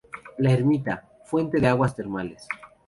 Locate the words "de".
1.59-1.67